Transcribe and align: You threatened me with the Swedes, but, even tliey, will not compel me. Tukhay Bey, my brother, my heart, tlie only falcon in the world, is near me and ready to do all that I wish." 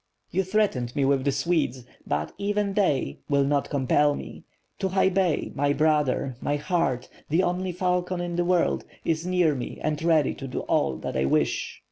You 0.31 0.43
threatened 0.43 0.95
me 0.95 1.05
with 1.05 1.25
the 1.25 1.31
Swedes, 1.31 1.85
but, 2.07 2.31
even 2.39 2.73
tliey, 2.73 3.19
will 3.29 3.43
not 3.43 3.69
compel 3.69 4.15
me. 4.15 4.45
Tukhay 4.79 5.13
Bey, 5.13 5.51
my 5.53 5.73
brother, 5.73 6.35
my 6.41 6.55
heart, 6.55 7.07
tlie 7.29 7.43
only 7.43 7.71
falcon 7.71 8.19
in 8.19 8.35
the 8.35 8.43
world, 8.43 8.83
is 9.05 9.27
near 9.27 9.53
me 9.53 9.77
and 9.79 10.01
ready 10.01 10.33
to 10.33 10.47
do 10.47 10.61
all 10.61 10.95
that 10.95 11.15
I 11.15 11.25
wish." 11.25 11.79